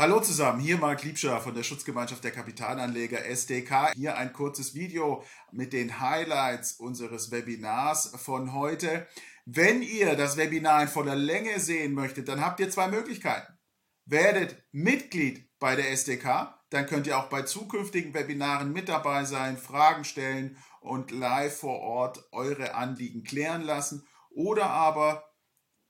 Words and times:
Hallo 0.00 0.20
zusammen, 0.20 0.60
hier 0.60 0.78
Marc 0.78 1.02
Liebscher 1.02 1.40
von 1.40 1.56
der 1.56 1.64
Schutzgemeinschaft 1.64 2.22
der 2.22 2.30
Kapitalanleger 2.30 3.26
SDK. 3.26 3.90
Hier 3.96 4.16
ein 4.16 4.32
kurzes 4.32 4.76
Video 4.76 5.24
mit 5.50 5.72
den 5.72 5.98
Highlights 5.98 6.74
unseres 6.74 7.32
Webinars 7.32 8.12
von 8.14 8.52
heute. 8.52 9.08
Wenn 9.44 9.82
ihr 9.82 10.14
das 10.14 10.36
Webinar 10.36 10.82
in 10.82 10.88
voller 10.88 11.16
Länge 11.16 11.58
sehen 11.58 11.94
möchtet, 11.94 12.28
dann 12.28 12.40
habt 12.40 12.60
ihr 12.60 12.70
zwei 12.70 12.86
Möglichkeiten. 12.86 13.58
Werdet 14.04 14.62
Mitglied 14.70 15.50
bei 15.58 15.74
der 15.74 15.90
SDK, 15.90 16.54
dann 16.70 16.86
könnt 16.86 17.08
ihr 17.08 17.18
auch 17.18 17.28
bei 17.28 17.42
zukünftigen 17.42 18.14
Webinaren 18.14 18.72
mit 18.72 18.88
dabei 18.88 19.24
sein, 19.24 19.56
Fragen 19.56 20.04
stellen 20.04 20.58
und 20.80 21.10
live 21.10 21.58
vor 21.58 21.80
Ort 21.80 22.24
eure 22.30 22.76
Anliegen 22.76 23.24
klären 23.24 23.62
lassen. 23.62 24.06
Oder 24.30 24.70
aber 24.70 25.24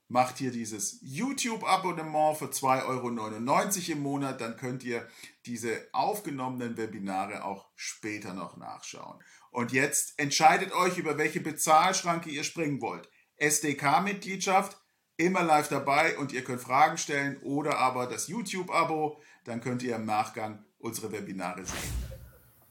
macht 0.09 0.39
hier 0.39 0.51
dieses 0.51 0.97
YouTube-Abonnement 1.01 2.35
für 2.37 2.45
2,99 2.45 2.87
Euro 2.87 3.91
im 3.93 4.01
Monat. 4.01 4.41
Dann 4.41 4.57
könnt 4.57 4.83
ihr 4.83 5.07
diese 5.45 5.87
aufgenommenen 5.93 6.77
Webinare 6.77 7.45
auch 7.45 7.67
später 7.75 8.33
noch 8.33 8.57
nachschauen. 8.57 9.19
Und 9.51 9.71
jetzt 9.71 10.19
entscheidet 10.19 10.73
euch, 10.73 10.97
über 10.97 11.17
welche 11.17 11.39
Bezahlschranke 11.39 12.29
ihr 12.29 12.43
springen 12.43 12.81
wollt. 12.81 13.09
SDK-Mitgliedschaft, 13.37 14.77
immer 15.17 15.43
live 15.43 15.69
dabei 15.69 16.17
und 16.17 16.33
ihr 16.33 16.43
könnt 16.43 16.61
Fragen 16.61 16.97
stellen 16.97 17.37
oder 17.43 17.77
aber 17.77 18.07
das 18.07 18.27
YouTube-Abo. 18.27 19.21
Dann 19.45 19.61
könnt 19.61 19.83
ihr 19.83 19.95
im 19.95 20.05
Nachgang 20.05 20.65
unsere 20.79 21.11
Webinare 21.11 21.63
sehen. 21.65 22.09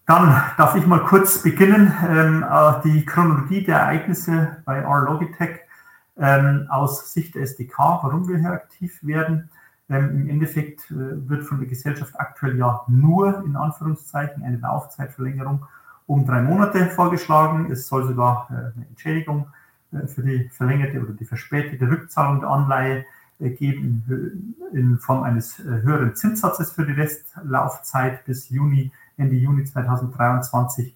Dann 0.07 0.43
darf 0.57 0.74
ich 0.74 0.87
mal 0.87 1.05
kurz 1.05 1.43
beginnen. 1.43 1.95
Ähm, 2.09 2.43
äh, 2.43 2.80
die 2.82 3.05
Chronologie 3.05 3.62
der 3.62 3.77
Ereignisse 3.77 4.62
bei 4.65 4.79
R-Logitech 4.79 5.67
ähm, 6.18 6.66
aus 6.68 7.12
Sicht 7.12 7.34
der 7.34 7.42
SDK, 7.42 7.79
warum 8.02 8.29
wir 8.29 8.38
hier 8.38 8.51
aktiv 8.51 8.98
werden. 9.02 9.51
Ähm, 9.88 10.23
Im 10.23 10.29
Endeffekt 10.29 10.90
äh, 10.90 11.29
wird 11.29 11.45
von 11.45 11.60
der 11.60 11.68
Gesellschaft 11.68 12.18
aktuell 12.18 12.59
ja 12.59 12.82
nur 12.88 13.43
in 13.45 13.56
Anführungszeichen 13.56 14.43
eine 14.43 14.59
Laufzeitverlängerung 14.59 15.66
um 16.06 16.26
drei 16.26 16.43
Monate 16.43 16.87
vorgeschlagen. 16.87 17.70
Es 17.70 17.87
soll 17.87 18.06
sogar 18.06 18.48
äh, 18.51 18.54
eine 18.54 18.87
Entschädigung 18.90 19.46
äh, 19.93 20.06
für 20.06 20.23
die 20.23 20.48
verlängerte 20.51 21.01
oder 21.01 21.12
die 21.12 21.24
verspätete 21.24 21.88
Rückzahlung 21.88 22.40
der 22.40 22.50
Anleihe 22.50 23.04
äh, 23.40 23.50
geben 23.50 24.54
in 24.73 24.98
Form 24.98 25.23
eines 25.23 25.60
äh, 25.60 25.65
höheren 25.65 26.15
Zinssatzes 26.16 26.73
für 26.73 26.84
die 26.84 26.93
Restlaufzeit 26.93 28.24
bis 28.24 28.50
Juni, 28.50 28.90
Ende 29.16 29.37
Juni 29.37 29.65
2023. 29.65 30.95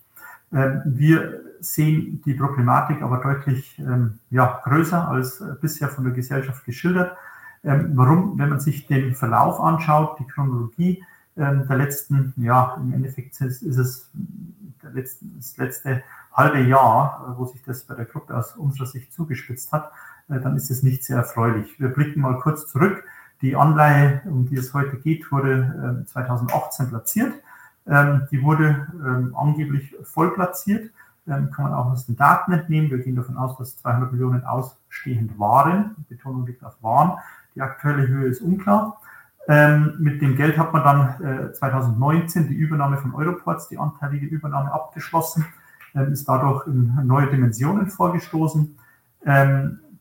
Ähm, 0.52 0.82
wir 0.84 1.41
sehen 1.62 2.22
die 2.24 2.34
Problematik 2.34 3.02
aber 3.02 3.18
deutlich 3.18 3.78
ähm, 3.78 4.18
ja, 4.30 4.60
größer 4.64 5.08
als 5.08 5.41
äh, 5.41 5.55
bisher 5.60 5.88
von 5.88 6.04
der 6.04 6.12
Gesellschaft 6.12 6.64
geschildert. 6.64 7.16
Ähm, 7.64 7.92
warum? 7.94 8.38
Wenn 8.38 8.50
man 8.50 8.60
sich 8.60 8.86
den 8.86 9.14
Verlauf 9.14 9.60
anschaut, 9.60 10.19
die 10.19 10.27
Chronologie 10.27 11.04
der 11.34 11.77
letzten, 11.78 12.34
ja, 12.36 12.77
im 12.78 12.92
Endeffekt 12.92 13.41
ist, 13.41 13.62
es 13.62 14.10
das 14.82 15.56
letzte 15.56 16.02
halbe 16.32 16.60
Jahr, 16.60 17.34
wo 17.38 17.46
sich 17.46 17.62
das 17.62 17.84
bei 17.84 17.94
der 17.94 18.04
Gruppe 18.04 18.36
aus 18.36 18.54
unserer 18.56 18.86
Sicht 18.86 19.12
zugespitzt 19.12 19.72
hat, 19.72 19.92
äh, 20.28 20.41
dann 20.41 20.56
ist 20.56 20.70
es 20.70 20.82
nicht 20.82 21.04
sehr 21.04 21.19
erfreulich. 21.19 21.78
Wir 21.78 21.88
blicken 21.88 22.20
mal 22.20 22.38
kurz 22.41 22.66
zurück. 22.66 23.04
Die 23.41 23.56
Anleihe, 23.56 24.22
um 24.26 24.47
die 24.47 24.56
es 24.56 24.72
heute 24.72 24.97
geht, 24.97 25.32
wurde 25.32 26.04
2018 26.06 26.91
platziert. 26.91 27.34
Ähm, 27.86 28.28
die 28.30 28.41
wurde 28.42 28.86
ähm, 29.04 29.34
angeblich 29.36 29.97
voll 30.04 30.32
platziert, 30.32 30.91
ähm, 31.27 31.51
kann 31.51 31.65
man 31.65 31.75
auch 31.75 31.87
aus 31.87 32.06
den 32.06 32.17
Daten 32.17 32.53
entnehmen. 32.53 32.91
Wir 32.91 32.98
gehen 32.98 33.17
davon 33.17 33.37
aus, 33.37 33.56
dass 33.56 33.78
200 33.78 34.12
Millionen 34.12 34.45
ausstehend 34.45 35.39
waren. 35.39 35.97
Betonung 36.09 36.47
liegt 36.47 36.65
auf 36.65 36.83
waren. 36.83 37.19
Die 37.55 37.62
aktuelle 37.62 38.06
Höhe 38.09 38.27
ist 38.27 38.41
unklar. 38.41 38.98
mit 39.98 40.23
dem 40.23 40.37
Geld 40.37 40.56
hat 40.56 40.73
man 40.73 40.84
dann 40.84 41.53
2019 41.55 42.44
äh, 42.44 42.49
die 42.49 42.55
Übernahme 42.55 42.97
von 42.99 43.15
Euroports, 43.15 43.69
die 43.69 43.78
anteilige 43.78 44.27
Übernahme 44.27 44.72
abgeschlossen, 44.72 45.44
ist 45.94 46.28
dadurch 46.28 46.66
in 46.66 46.94
neue 47.05 47.27
Dimensionen 47.27 47.88
vorgestoßen. 47.88 48.78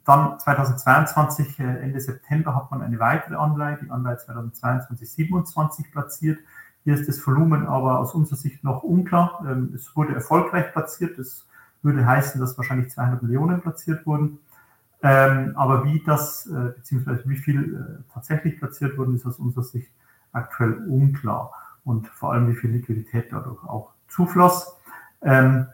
dann 0.06 0.40
2022, 0.40 1.60
äh, 1.60 1.64
Ende 1.64 2.00
September, 2.00 2.56
hat 2.56 2.72
man 2.72 2.82
eine 2.82 3.00
weitere 3.00 3.36
Anleihe, 3.36 3.78
die 3.82 3.92
Anleihe 3.92 4.18
2022-27 4.18 5.92
platziert. 5.92 6.40
Hier 6.84 6.96
ist 6.96 7.08
das 7.08 7.26
Volumen 7.26 7.68
aber 7.68 8.00
aus 8.00 8.14
unserer 8.14 8.38
Sicht 8.38 8.64
noch 8.64 8.84
unklar. 8.84 9.44
Ähm, 9.48 9.74
es 9.76 9.96
wurde 9.96 10.16
erfolgreich 10.16 10.72
platziert. 10.72 11.18
Das 11.18 11.46
würde 11.82 12.06
heißen, 12.06 12.40
dass 12.40 12.58
wahrscheinlich 12.58 12.92
200 12.92 13.22
Millionen 13.24 13.62
platziert 13.62 14.06
wurden. 14.06 14.40
Ähm, 15.04 15.54
aber 15.56 15.84
wie 15.84 16.02
das, 16.06 16.46
äh, 16.48 16.74
beziehungsweise 16.76 17.24
wie 17.26 17.38
viel 17.38 17.76
äh, 17.76 18.14
tatsächlich 18.14 18.60
platziert 18.60 18.98
wurden, 18.98 19.16
ist 19.16 19.26
aus 19.26 19.40
unserer 19.40 19.64
Sicht 19.64 19.92
aktuell 20.32 20.74
unklar. 20.88 21.52
Und 21.84 22.08
vor 22.08 22.34
allem, 22.34 22.48
wie 22.50 22.56
viel 22.56 22.72
Liquidität 22.72 23.32
dadurch 23.32 23.64
auch 23.64 23.92
zufloss. 24.08 24.76
Ähm, 25.24 25.68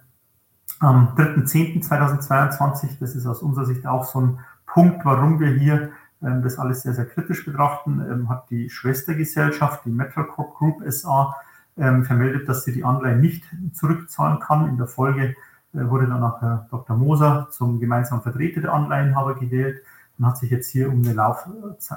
am 0.80 1.16
3.10.2022, 1.16 3.00
das 3.00 3.16
ist 3.16 3.26
aus 3.26 3.42
unserer 3.42 3.66
Sicht 3.66 3.86
auch 3.88 4.06
so 4.06 4.22
ein 4.22 4.40
Punkt, 4.66 5.04
warum 5.06 5.40
wir 5.40 5.50
hier 5.50 5.92
das 6.20 6.58
alles 6.58 6.82
sehr, 6.82 6.94
sehr 6.94 7.06
kritisch 7.06 7.46
betrachten, 7.46 8.02
ähm, 8.10 8.30
hat 8.30 8.50
die 8.50 8.70
Schwestergesellschaft, 8.70 9.86
die 9.86 9.92
Metalcorp 9.92 10.56
Group 10.56 10.84
SA, 10.92 11.36
ähm, 11.78 12.06
vermeldet, 12.06 12.50
dass 12.50 12.64
sie 12.64 12.72
die 12.72 12.84
Anleihe 12.84 13.16
nicht 13.16 13.44
zurückzahlen 13.74 14.40
kann. 14.40 14.68
In 14.68 14.78
der 14.78 14.88
Folge 14.88 15.36
äh, 15.74 15.90
wurde 15.90 16.08
dann 16.08 16.24
auch 16.24 16.42
Herr 16.42 16.68
Dr. 16.72 16.98
Moser 16.98 17.50
zum 17.52 17.80
gemeinsamen 17.80 18.24
Vertreter 18.24 18.62
der 18.62 18.74
Anleihenhaber 18.74 19.36
gewählt 19.36 19.84
und 20.18 20.26
hat 20.26 20.38
sich 20.38 20.50
jetzt 20.50 20.70
hier 20.72 20.90
um 20.90 21.04
eine 21.04 21.14
Lauf, 21.14 21.48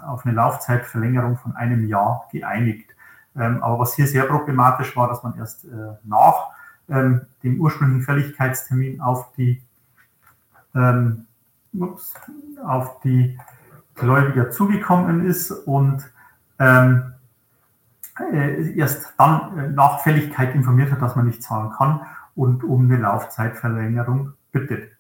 auf 0.07 0.27
eine 0.27 0.35
Laufzeitverlängerung 0.35 1.39
von 1.39 1.57
einem 1.57 1.87
Jahr 1.89 2.29
geeinigt. 2.31 2.91
Aber 3.33 3.79
was 3.79 3.95
hier 3.95 4.07
sehr 4.07 4.25
problematisch 4.25 4.95
war, 4.97 5.09
dass 5.09 5.23
man 5.23 5.39
erst 5.39 5.65
äh, 5.65 5.69
nach 6.05 6.49
dem 6.89 7.61
ursprünglichen 7.61 8.03
Fälligkeitstermin 8.03 9.01
auf 9.01 9.33
die, 9.37 9.63
ups, 10.75 12.15
auf 12.65 13.01
die 13.01 13.39
Gläubiger 13.95 14.51
zugekommen 14.51 15.27
ist 15.27 15.51
und 15.51 16.11
ähm, 16.59 17.13
äh, 18.33 18.77
erst 18.77 19.15
dann 19.19 19.59
äh, 19.59 19.69
nach 19.69 20.01
Fälligkeit 20.01 20.55
informiert 20.55 20.91
hat, 20.93 21.01
dass 21.03 21.17
man 21.17 21.27
nicht 21.27 21.43
zahlen 21.43 21.71
kann 21.77 22.01
und 22.35 22.65
um 22.65 22.85
eine 22.85 22.97
Laufzeitverlängerung 22.99 24.33
bittet. 24.53 24.93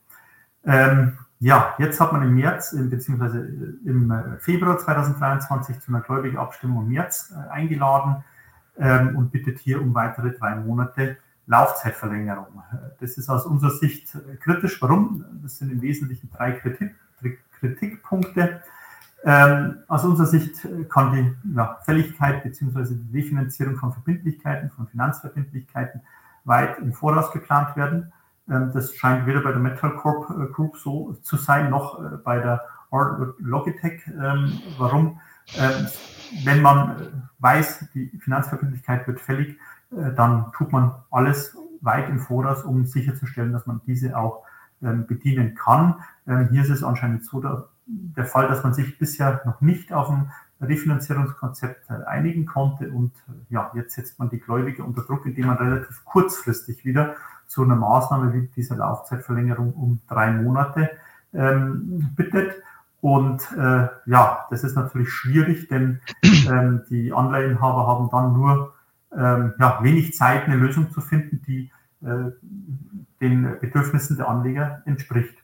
Ähm, 0.64 1.18
ja, 1.38 1.74
jetzt 1.78 2.00
hat 2.00 2.12
man 2.12 2.22
im 2.22 2.34
März 2.34 2.74
bzw. 2.76 3.38
im 3.84 4.10
äh, 4.10 4.38
Februar 4.38 4.78
2023 4.78 5.80
zu 5.80 5.92
einer 5.92 6.02
Gläubigerabstimmung 6.02 6.84
im 6.84 6.88
März 6.90 7.32
äh, 7.34 7.50
eingeladen 7.50 8.24
ähm, 8.78 9.16
und 9.16 9.32
bittet 9.32 9.58
hier 9.58 9.80
um 9.80 9.94
weitere 9.94 10.32
drei 10.32 10.56
Monate 10.56 11.16
Laufzeitverlängerung. 11.46 12.62
Das 13.00 13.18
ist 13.18 13.28
aus 13.28 13.44
unserer 13.44 13.72
Sicht 13.72 14.16
kritisch. 14.40 14.80
Warum? 14.80 15.24
Das 15.42 15.58
sind 15.58 15.72
im 15.72 15.82
Wesentlichen 15.82 16.30
drei 16.30 16.52
Kritik, 16.52 16.94
Kritikpunkte. 17.58 18.62
Ähm, 19.22 19.78
aus 19.88 20.04
unserer 20.04 20.26
Sicht 20.26 20.66
kann 20.88 21.12
die 21.12 21.54
ja, 21.54 21.78
Fälligkeit 21.84 22.42
bzw. 22.42 22.94
die 22.94 23.18
Refinanzierung 23.18 23.76
von 23.76 23.92
Verbindlichkeiten, 23.92 24.70
von 24.70 24.86
Finanzverbindlichkeiten 24.88 26.00
weit 26.44 26.78
im 26.78 26.92
Voraus 26.92 27.30
geplant 27.32 27.76
werden. 27.76 28.12
Ähm, 28.48 28.70
das 28.72 28.94
scheint 28.94 29.26
weder 29.26 29.40
bei 29.40 29.52
der 29.52 29.60
Metal 29.60 29.94
Corp 29.96 30.30
äh, 30.30 30.52
Group 30.52 30.76
so 30.78 31.12
zu 31.22 31.36
sein, 31.36 31.70
noch 31.70 32.02
äh, 32.02 32.16
bei 32.16 32.38
der 32.38 32.64
Logitech. 33.38 34.02
Ähm, 34.08 34.60
warum? 34.78 35.20
Ähm, 35.56 35.86
wenn 36.44 36.62
man 36.62 36.90
äh, 36.90 37.06
weiß, 37.38 37.90
die 37.94 38.08
Finanzverbindlichkeit 38.18 39.06
wird 39.06 39.20
fällig, 39.20 39.58
äh, 39.92 40.12
dann 40.14 40.50
tut 40.52 40.72
man 40.72 40.94
alles 41.10 41.56
weit 41.80 42.08
im 42.08 42.20
Voraus, 42.20 42.64
um 42.64 42.86
sicherzustellen, 42.86 43.52
dass 43.52 43.66
man 43.66 43.80
diese 43.86 44.16
auch 44.16 44.44
ähm, 44.82 45.06
bedienen 45.06 45.54
kann. 45.54 45.96
Ähm, 46.26 46.48
hier 46.50 46.62
ist 46.62 46.70
es 46.70 46.82
anscheinend 46.82 47.24
so, 47.24 47.40
dass 47.40 47.62
der 48.16 48.24
Fall, 48.24 48.48
dass 48.48 48.62
man 48.62 48.74
sich 48.74 48.98
bisher 48.98 49.42
noch 49.44 49.60
nicht 49.60 49.92
auf 49.92 50.10
ein 50.10 50.30
Refinanzierungskonzept 50.60 51.90
äh, 51.90 52.04
einigen 52.04 52.46
konnte 52.46 52.90
und 52.90 53.12
äh, 53.28 53.54
ja, 53.54 53.70
jetzt 53.74 53.94
setzt 53.94 54.18
man 54.18 54.28
die 54.30 54.38
Gläubiger 54.38 54.84
unter 54.84 55.02
Druck, 55.02 55.26
indem 55.26 55.46
man 55.46 55.56
relativ 55.56 56.04
kurzfristig 56.04 56.84
wieder 56.84 57.14
zu 57.46 57.62
einer 57.62 57.76
Maßnahme 57.76 58.32
wie 58.32 58.46
dieser 58.54 58.76
Laufzeitverlängerung 58.76 59.72
um 59.72 60.00
drei 60.08 60.30
Monate 60.30 60.90
ähm, 61.32 62.10
bittet. 62.14 62.54
Und 63.00 63.50
äh, 63.52 63.88
ja, 64.04 64.46
das 64.50 64.62
ist 64.62 64.76
natürlich 64.76 65.10
schwierig, 65.10 65.68
denn 65.68 66.00
ähm, 66.22 66.82
die 66.90 67.12
Anleihenhaber 67.12 67.86
haben 67.86 68.10
dann 68.10 68.34
nur 68.34 68.74
ähm, 69.16 69.54
ja, 69.58 69.80
wenig 69.82 70.14
Zeit, 70.14 70.44
eine 70.44 70.56
Lösung 70.56 70.90
zu 70.92 71.00
finden, 71.00 71.42
die 71.46 71.70
äh, 72.02 72.30
den 73.20 73.58
Bedürfnissen 73.60 74.16
der 74.16 74.28
Anleger 74.28 74.82
entspricht. 74.84 75.36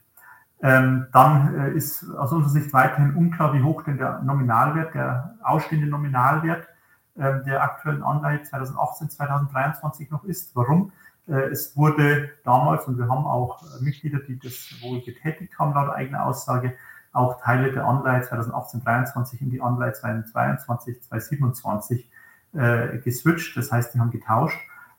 Ähm, 0.66 1.06
dann 1.12 1.54
äh, 1.54 1.70
ist 1.74 2.10
aus 2.16 2.32
unserer 2.32 2.50
Sicht 2.50 2.72
weiterhin 2.72 3.14
unklar, 3.14 3.54
wie 3.54 3.62
hoch 3.62 3.82
denn 3.82 3.98
der 3.98 4.20
Nominalwert, 4.22 4.94
der 4.94 5.36
ausstehende 5.44 5.86
Nominalwert 5.86 6.66
äh, 7.14 7.44
der 7.44 7.62
aktuellen 7.62 8.02
Anleihe 8.02 8.42
2018, 8.42 9.10
2023 9.10 10.10
noch 10.10 10.24
ist. 10.24 10.56
Warum? 10.56 10.90
Äh, 11.28 11.50
es 11.50 11.76
wurde 11.76 12.30
damals, 12.42 12.84
und 12.88 12.98
wir 12.98 13.08
haben 13.08 13.26
auch 13.26 13.62
Mitglieder, 13.80 14.18
die 14.18 14.40
das 14.40 14.74
wohl 14.82 15.02
getätigt 15.02 15.56
haben, 15.56 15.72
laut 15.72 15.94
eigener 15.94 16.24
Aussage, 16.24 16.74
auch 17.12 17.40
Teile 17.42 17.70
der 17.70 17.84
Anleihe 17.84 18.22
2018, 18.22 18.82
2023 18.82 19.42
in 19.42 19.50
die 19.50 19.60
Anleihe 19.60 19.92
2022, 19.92 21.00
2027 21.02 22.10
äh, 22.54 22.98
geswitcht, 22.98 23.56
das 23.56 23.70
heißt, 23.70 23.94
die 23.94 24.00
haben 24.00 24.10
getauscht. 24.10 24.58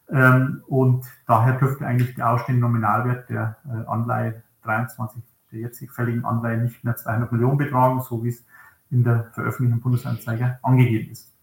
Ähm, 0.09 0.63
und 0.67 1.05
daher 1.25 1.57
dürfte 1.57 1.85
eigentlich 1.85 2.15
der 2.15 2.29
ausstehende 2.29 2.61
Nominalwert 2.61 3.29
der 3.29 3.57
äh, 3.65 3.85
Anleihe 3.85 4.43
23, 4.63 5.21
der 5.51 5.59
jetzig 5.59 5.91
fälligen 5.91 6.25
Anleihe 6.25 6.57
nicht 6.57 6.83
mehr 6.83 6.95
200 6.95 7.31
Millionen 7.31 7.57
betragen, 7.57 8.01
so 8.01 8.23
wie 8.23 8.29
es 8.29 8.45
in 8.89 9.03
der 9.03 9.25
veröffentlichten 9.33 9.81
Bundesanzeiger 9.81 10.59
angegeben 10.63 11.11
ist. 11.11 11.33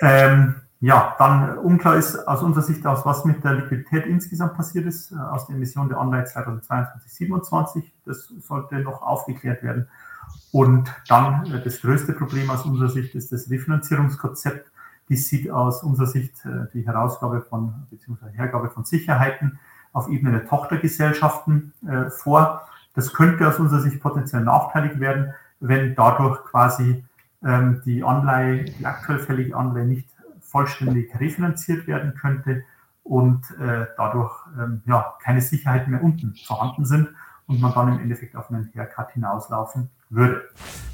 Ähm, 0.00 0.56
ja, 0.80 1.14
dann 1.18 1.56
unklar 1.58 1.96
ist 1.96 2.16
aus 2.28 2.42
unserer 2.42 2.62
Sicht 2.62 2.86
aus, 2.86 3.06
was 3.06 3.24
mit 3.24 3.42
der 3.42 3.54
Liquidität 3.54 4.06
insgesamt 4.06 4.54
passiert 4.54 4.86
ist, 4.86 5.10
äh, 5.10 5.16
aus 5.16 5.46
der 5.46 5.56
Emission 5.56 5.88
der 5.88 5.98
Anleihe 5.98 6.24
2022, 6.24 7.10
2027. 7.10 7.92
Das 8.04 8.28
sollte 8.46 8.76
noch 8.80 9.00
aufgeklärt 9.00 9.62
werden. 9.62 9.88
Und 10.52 10.92
dann 11.08 11.50
äh, 11.50 11.62
das 11.62 11.80
größte 11.80 12.12
Problem 12.12 12.50
aus 12.50 12.64
unserer 12.66 12.90
Sicht 12.90 13.14
ist 13.14 13.32
das 13.32 13.50
Refinanzierungskonzept. 13.50 14.70
Dies 15.08 15.28
sieht 15.28 15.50
aus 15.50 15.82
unserer 15.82 16.08
Sicht 16.08 16.44
äh, 16.44 16.66
die 16.74 16.86
Herausgabe 16.86 17.40
von 17.40 17.86
bzw. 17.90 18.30
Hergabe 18.32 18.68
von 18.68 18.84
Sicherheiten 18.84 19.58
auf 19.94 20.10
Ebene 20.10 20.32
der 20.32 20.46
Tochtergesellschaften 20.46 21.72
vor. 22.10 22.68
Das 22.96 23.12
könnte 23.12 23.46
aus 23.46 23.58
unserer 23.60 23.80
Sicht 23.80 24.00
potenziell 24.00 24.42
nachteilig 24.42 24.98
werden, 24.98 25.32
wenn 25.60 25.94
dadurch 25.94 26.42
quasi 26.44 27.04
ähm, 27.44 27.82
die 27.84 28.02
Anleihe, 28.02 28.64
die 28.64 28.84
aktuell 28.84 29.20
fällige 29.20 29.54
Anleihe 29.56 29.86
nicht 29.86 30.08
vollständig 30.40 31.14
refinanziert 31.20 31.86
werden 31.86 32.14
könnte 32.14 32.64
und 33.02 33.44
äh, 33.60 33.86
dadurch 33.96 34.34
ähm, 34.58 34.82
ja, 34.86 35.14
keine 35.22 35.40
Sicherheiten 35.40 35.92
mehr 35.92 36.02
unten 36.02 36.34
vorhanden 36.46 36.84
sind 36.84 37.08
und 37.46 37.60
man 37.60 37.72
dann 37.74 37.88
im 37.88 38.00
Endeffekt 38.00 38.34
auf 38.34 38.50
einen 38.50 38.72
Haircut 38.74 39.12
hinauslaufen 39.12 39.90
würde. 40.08 40.48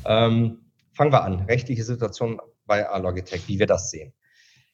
Ähm, 0.05 0.59
fangen 0.93 1.13
wir 1.13 1.23
an. 1.23 1.41
Rechtliche 1.43 1.85
Situation 1.85 2.41
bei 2.67 2.89
A-Logitech, 2.89 3.49
wie 3.49 3.59
wir 3.59 3.67
das 3.67 3.91
sehen. 3.91 4.13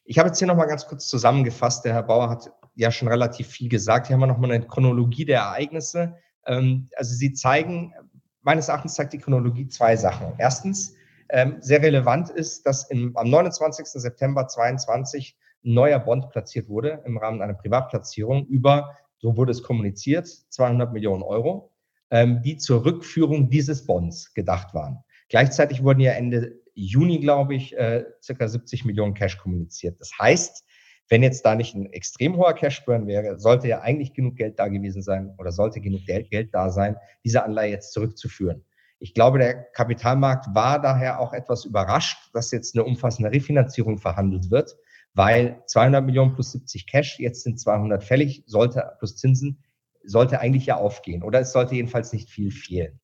Ich 0.04 0.18
habe 0.18 0.28
jetzt 0.28 0.38
hier 0.38 0.48
nochmal 0.48 0.68
ganz 0.68 0.86
kurz 0.86 1.06
zusammengefasst. 1.08 1.84
Der 1.84 1.92
Herr 1.92 2.02
Bauer 2.02 2.30
hat 2.30 2.50
ja 2.74 2.90
schon 2.90 3.08
relativ 3.08 3.48
viel 3.48 3.68
gesagt. 3.68 4.06
Hier 4.06 4.14
haben 4.14 4.22
wir 4.22 4.26
nochmal 4.26 4.50
eine 4.50 4.66
Chronologie 4.66 5.26
der 5.26 5.40
Ereignisse. 5.40 6.16
Ähm, 6.48 6.88
also 6.96 7.14
Sie 7.14 7.32
zeigen, 7.32 7.94
meines 8.42 8.68
Erachtens 8.68 8.94
zeigt 8.94 9.12
die 9.12 9.18
Chronologie 9.18 9.68
zwei 9.68 9.94
Sachen. 9.94 10.32
Erstens, 10.38 10.96
ähm, 11.30 11.58
sehr 11.60 11.82
relevant 11.82 12.30
ist, 12.30 12.64
dass 12.66 12.90
im, 12.90 13.16
am 13.16 13.28
29. 13.28 13.86
September 13.86 14.48
2022 14.48 15.36
ein 15.64 15.74
neuer 15.74 15.98
Bond 15.98 16.30
platziert 16.30 16.68
wurde 16.68 17.02
im 17.04 17.18
Rahmen 17.18 17.42
einer 17.42 17.54
Privatplatzierung 17.54 18.46
über, 18.46 18.96
so 19.18 19.36
wurde 19.36 19.52
es 19.52 19.62
kommuniziert, 19.62 20.26
200 20.26 20.92
Millionen 20.92 21.22
Euro, 21.22 21.72
ähm, 22.10 22.40
die 22.42 22.56
zur 22.56 22.84
Rückführung 22.84 23.50
dieses 23.50 23.86
Bonds 23.86 24.32
gedacht 24.32 24.72
waren. 24.74 25.04
Gleichzeitig 25.28 25.82
wurden 25.82 26.00
ja 26.00 26.12
Ende 26.12 26.58
Juni, 26.74 27.18
glaube 27.18 27.56
ich, 27.56 27.76
äh, 27.76 28.04
circa 28.22 28.48
70 28.48 28.84
Millionen 28.84 29.12
Cash 29.12 29.36
kommuniziert. 29.36 30.00
Das 30.00 30.12
heißt, 30.18 30.64
wenn 31.08 31.22
jetzt 31.22 31.44
da 31.44 31.54
nicht 31.54 31.74
ein 31.74 31.86
extrem 31.92 32.36
hoher 32.36 32.54
Cash-Burn 32.54 33.06
wäre, 33.06 33.38
sollte 33.38 33.68
ja 33.68 33.80
eigentlich 33.80 34.14
genug 34.14 34.36
Geld 34.36 34.58
da 34.58 34.68
gewesen 34.68 35.02
sein 35.02 35.34
oder 35.38 35.52
sollte 35.52 35.80
genug 35.80 36.02
Geld 36.06 36.54
da 36.54 36.70
sein, 36.70 36.96
diese 37.24 37.42
Anleihe 37.44 37.70
jetzt 37.70 37.92
zurückzuführen. 37.92 38.64
Ich 39.00 39.14
glaube, 39.14 39.38
der 39.38 39.54
Kapitalmarkt 39.54 40.54
war 40.54 40.80
daher 40.80 41.20
auch 41.20 41.32
etwas 41.32 41.64
überrascht, 41.64 42.30
dass 42.34 42.50
jetzt 42.50 42.74
eine 42.74 42.84
umfassende 42.84 43.30
Refinanzierung 43.30 43.98
verhandelt 43.98 44.50
wird, 44.50 44.76
weil 45.14 45.62
200 45.66 46.04
Millionen 46.04 46.34
plus 46.34 46.52
70 46.52 46.86
Cash, 46.86 47.18
jetzt 47.18 47.42
sind 47.42 47.60
200 47.60 48.02
fällig, 48.02 48.42
sollte 48.46 48.92
plus 48.98 49.16
Zinsen, 49.16 49.62
sollte 50.04 50.40
eigentlich 50.40 50.66
ja 50.66 50.76
aufgehen 50.76 51.22
oder 51.22 51.40
es 51.40 51.52
sollte 51.52 51.74
jedenfalls 51.74 52.12
nicht 52.12 52.28
viel 52.28 52.50
fehlen. 52.50 53.00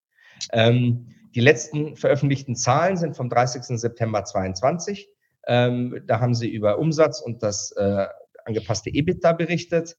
Ähm, 0.52 1.08
die 1.34 1.40
letzten 1.40 1.96
veröffentlichten 1.96 2.56
Zahlen 2.56 2.96
sind 2.96 3.16
vom 3.16 3.28
30. 3.28 3.78
September 3.78 4.24
22. 4.24 5.08
Ähm, 5.46 6.02
da 6.06 6.20
haben 6.20 6.34
sie 6.34 6.48
über 6.48 6.78
Umsatz 6.78 7.20
und 7.20 7.42
das 7.42 7.72
äh, 7.72 8.06
angepasste 8.44 8.90
EBITDA 8.90 9.32
berichtet. 9.32 9.96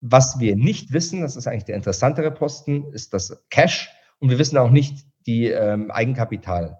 Was 0.00 0.40
wir 0.40 0.56
nicht 0.56 0.92
wissen, 0.92 1.20
das 1.20 1.36
ist 1.36 1.46
eigentlich 1.46 1.64
der 1.64 1.76
interessantere 1.76 2.30
Posten, 2.32 2.92
ist 2.92 3.14
das 3.14 3.44
Cash. 3.50 3.90
Und 4.18 4.30
wir 4.30 4.38
wissen 4.38 4.58
auch 4.58 4.70
nicht 4.70 5.06
die 5.26 5.46
ähm, 5.46 5.90
Eigenkapital, 5.90 6.78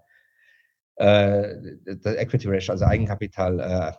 äh, 0.96 1.54
das 2.02 2.16
Equity 2.16 2.48
Ratio, 2.48 2.72
also 2.72 2.84
Eigenkapitalanteil 2.84 3.96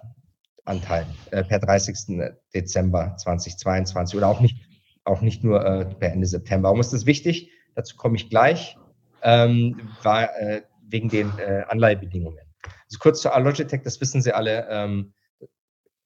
äh, 1.31 1.39
äh, 1.39 1.43
per 1.43 1.59
30. 1.59 2.21
Dezember 2.53 3.15
2022 3.17 4.17
oder 4.17 4.27
auch 4.27 4.41
nicht, 4.41 4.57
auch 5.05 5.21
nicht 5.21 5.43
nur 5.43 5.65
äh, 5.65 5.85
per 5.85 6.11
Ende 6.11 6.27
September. 6.27 6.67
Warum 6.67 6.81
ist 6.81 6.93
das 6.93 7.05
wichtig? 7.05 7.51
Dazu 7.75 7.95
komme 7.95 8.15
ich 8.17 8.29
gleich, 8.29 8.77
ähm, 9.21 9.89
war, 10.03 10.35
äh, 10.37 10.63
wegen 10.85 11.09
den 11.09 11.31
äh, 11.39 11.63
Anleihebedingungen. 11.67 12.52
Also 12.65 12.99
kurz 12.99 13.21
zu 13.21 13.29
Logitech, 13.29 13.81
das 13.83 13.99
wissen 14.01 14.21
Sie 14.21 14.33
alle. 14.33 14.67
Ähm, 14.69 15.13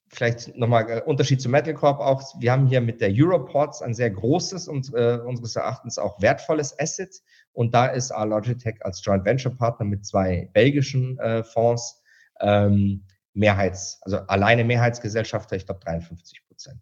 vielleicht 0.10 0.56
nochmal 0.56 0.90
äh, 0.90 1.02
Unterschied 1.02 1.42
zu 1.42 1.50
Metal 1.50 1.74
Corp 1.74 2.00
auch. 2.00 2.24
Wir 2.40 2.52
haben 2.52 2.68
hier 2.68 2.82
mit 2.82 3.02
der 3.02 3.12
Euroports 3.12 3.82
ein 3.82 3.94
sehr 3.94 4.10
großes 4.10 4.68
und 4.68 4.94
äh, 4.94 5.20
unseres 5.26 5.56
Erachtens 5.56 5.98
auch 5.98 6.22
wertvolles 6.22 6.78
Asset. 6.80 7.22
Und 7.54 7.74
da 7.74 7.88
ist 7.88 8.12
Logitech 8.12 8.86
als 8.86 9.04
Joint 9.04 9.26
Venture 9.26 9.56
Partner 9.56 9.86
mit 9.86 10.06
zwei 10.06 10.50
belgischen 10.54 11.18
äh, 11.20 11.44
Fonds 11.44 12.02
ähm, 12.40 13.04
Mehrheits, 13.34 14.00
also 14.02 14.18
alleine 14.18 14.64
Mehrheitsgesellschafter, 14.64 15.56
ich 15.56 15.66
glaube 15.66 15.82
53 15.82 16.44
Prozent. 16.48 16.82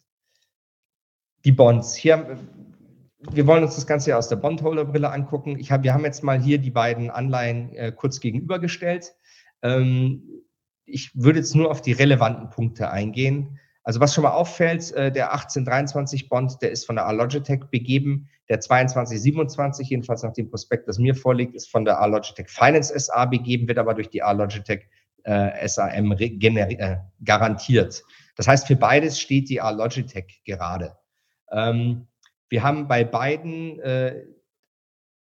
Die 1.44 1.52
Bonds. 1.52 1.96
Hier, 1.96 2.40
wir 3.32 3.46
wollen 3.46 3.64
uns 3.64 3.76
das 3.76 3.86
Ganze 3.86 4.12
ja 4.12 4.18
aus 4.18 4.30
der 4.30 4.38
Bondholder-Brille 4.38 5.12
angucken. 5.12 5.60
Ich 5.60 5.72
hab, 5.72 5.84
wir 5.84 5.94
haben 5.94 6.06
jetzt 6.06 6.24
mal 6.24 6.42
hier 6.42 6.58
die 6.58 6.72
beiden 6.72 7.10
Anleihen 7.10 7.74
äh, 7.74 7.92
kurz 7.92 8.20
gegenübergestellt. 8.20 9.16
Ähm, 9.66 10.22
ich 10.86 11.12
würde 11.16 11.40
jetzt 11.40 11.56
nur 11.56 11.72
auf 11.72 11.82
die 11.82 11.94
relevanten 11.94 12.50
Punkte 12.50 12.92
eingehen. 12.92 13.60
Also 13.84 14.00
was 14.00 14.14
schon 14.14 14.24
mal 14.24 14.32
auffällt, 14.32 14.92
äh, 14.94 15.12
der 15.12 15.34
1823 15.34 16.30
Bond, 16.30 16.62
der 16.62 16.72
ist 16.72 16.86
von 16.86 16.96
der 16.96 17.06
Alogitech 17.08 17.66
begeben. 17.72 18.30
Der 18.50 18.60
2227, 18.60 19.90
jedenfalls 19.90 20.24
nach 20.24 20.34
dem 20.34 20.50
Prospekt, 20.50 20.88
das 20.88 21.00
mir 21.00 21.16
vorliegt, 21.16 21.56
ist 21.56 21.70
von 21.70 21.86
der 21.86 22.00
Alogitech 22.00 22.50
Finance 22.50 22.98
SA 23.00 23.26
begeben, 23.26 23.68
wird 23.68 23.80
aber 23.80 23.94
durch 23.94 24.10
die 24.10 24.22
Alogitech 24.24 24.88
äh, 25.24 25.68
SAM 25.68 26.12
äh, 26.14 26.98
garantiert. 27.24 28.04
Das 28.36 28.48
heißt, 28.48 28.68
für 28.68 28.76
beides 28.76 29.20
steht 29.20 29.50
die 29.50 29.62
Alogitech 29.62 30.42
gerade. 30.46 30.96
Ähm, 31.52 32.08
wir 32.50 32.64
haben 32.64 32.88
bei 32.88 33.04
beiden 33.04 33.80
äh, 33.80 34.24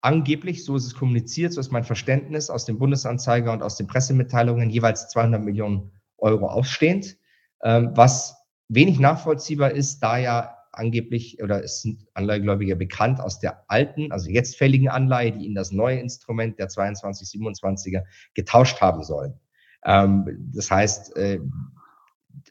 angeblich, 0.03 0.65
so 0.65 0.75
ist 0.75 0.85
es 0.85 0.95
kommuniziert, 0.95 1.53
so 1.53 1.61
ist 1.61 1.71
mein 1.71 1.85
Verständnis 1.85 2.49
aus 2.49 2.65
dem 2.65 2.77
Bundesanzeiger 2.77 3.53
und 3.53 3.63
aus 3.63 3.77
den 3.77 3.87
Pressemitteilungen, 3.87 4.69
jeweils 4.69 5.09
200 5.09 5.41
Millionen 5.41 5.91
Euro 6.17 6.47
ausstehend, 6.47 7.17
ähm, 7.63 7.91
was 7.95 8.35
wenig 8.67 8.99
nachvollziehbar 8.99 9.71
ist, 9.71 9.99
da 9.99 10.17
ja 10.17 10.57
angeblich 10.73 11.41
oder 11.41 11.63
es 11.63 11.81
sind 11.81 12.05
Anleihegläubiger 12.15 12.75
bekannt 12.75 13.21
aus 13.21 13.39
der 13.39 13.63
alten, 13.69 14.11
also 14.11 14.29
jetzt 14.29 14.57
fälligen 14.57 14.89
Anleihe, 14.89 15.31
die 15.31 15.45
in 15.45 15.55
das 15.55 15.71
neue 15.71 15.99
Instrument 15.99 16.59
der 16.59 16.67
22, 16.67 17.39
27er 17.39 18.03
getauscht 18.33 18.81
haben 18.81 19.03
sollen. 19.03 19.39
Ähm, 19.85 20.49
das 20.53 20.69
heißt, 20.69 21.15
äh, 21.15 21.39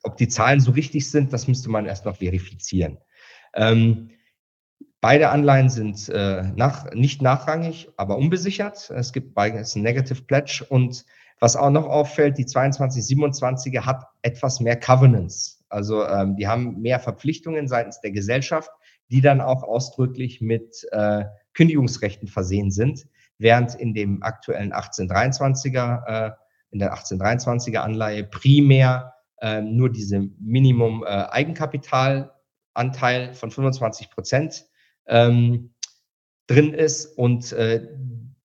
ob 0.05 0.17
die 0.17 0.29
Zahlen 0.29 0.61
so 0.61 0.71
richtig 0.71 1.11
sind, 1.11 1.33
das 1.33 1.49
müsste 1.49 1.69
man 1.69 1.85
erst 1.85 2.07
noch 2.07 2.17
verifizieren. 2.17 2.99
Ähm, 3.55 4.12
Beide 5.03 5.29
Anleihen 5.31 5.69
sind 5.69 6.09
äh, 6.11 6.45
nach, 6.55 6.93
nicht 6.93 7.23
nachrangig, 7.23 7.89
aber 7.97 8.17
unbesichert. 8.17 8.89
Es 8.91 9.13
gibt 9.13 9.35
beides 9.35 9.75
ein 9.75 9.83
Negative 9.83 10.23
Pledge. 10.23 10.65
Und 10.69 11.05
was 11.41 11.57
auch 11.57 11.71
noch 11.71 11.87
auffällt, 11.87 12.39
die 12.39 12.45
2227er 12.45 13.85
hat 13.85 14.05
etwas 14.23 14.61
mehr 14.61 14.79
Covenants. 14.79 15.65
Also 15.69 16.07
ähm, 16.07 16.37
die 16.37 16.47
haben 16.47 16.81
mehr 16.81 17.01
Verpflichtungen 17.01 17.67
seitens 17.67 18.01
der 18.01 18.13
Gesellschaft, 18.13 18.71
die 19.11 19.21
dann 19.21 19.41
auch 19.41 19.65
ausdrücklich 19.65 20.41
mit 20.41 20.87
äh, 20.93 21.25
Kündigungsrechten 21.55 22.29
versehen 22.29 22.71
sind, 22.71 23.09
während 23.39 23.75
in 23.75 23.95
dem 23.95 24.23
aktuellen 24.23 24.73
1823er, 24.73 26.07
äh, 26.07 26.31
in 26.71 26.79
der 26.79 26.95
1823er 26.95 27.79
Anleihe 27.79 28.23
primär 28.23 29.15
äh, 29.41 29.63
nur 29.63 29.91
diese 29.91 30.29
Minimum 30.39 31.03
äh, 31.03 31.09
Eigenkapitalanteil 31.09 33.35
von 33.35 33.51
25 33.51 34.09
Prozent 34.09 34.67
ähm, 35.07 35.75
drin 36.47 36.75
ist 36.75 37.07
und 37.07 37.53
äh, 37.53 37.89